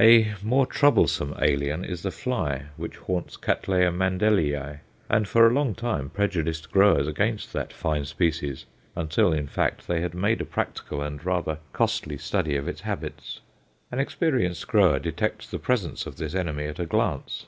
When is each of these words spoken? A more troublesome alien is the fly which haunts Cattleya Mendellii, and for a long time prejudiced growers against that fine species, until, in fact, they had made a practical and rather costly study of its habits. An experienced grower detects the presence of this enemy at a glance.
A 0.00 0.32
more 0.42 0.64
troublesome 0.64 1.34
alien 1.42 1.84
is 1.84 2.00
the 2.00 2.10
fly 2.10 2.68
which 2.78 2.96
haunts 2.96 3.36
Cattleya 3.36 3.92
Mendellii, 3.92 4.78
and 5.10 5.28
for 5.28 5.46
a 5.46 5.52
long 5.52 5.74
time 5.74 6.08
prejudiced 6.08 6.70
growers 6.72 7.06
against 7.06 7.52
that 7.52 7.70
fine 7.70 8.06
species, 8.06 8.64
until, 8.96 9.30
in 9.30 9.46
fact, 9.46 9.86
they 9.86 10.00
had 10.00 10.14
made 10.14 10.40
a 10.40 10.46
practical 10.46 11.02
and 11.02 11.22
rather 11.22 11.58
costly 11.74 12.16
study 12.16 12.56
of 12.56 12.66
its 12.66 12.80
habits. 12.80 13.40
An 13.92 13.98
experienced 13.98 14.66
grower 14.66 14.98
detects 14.98 15.50
the 15.50 15.58
presence 15.58 16.06
of 16.06 16.16
this 16.16 16.34
enemy 16.34 16.64
at 16.64 16.78
a 16.78 16.86
glance. 16.86 17.44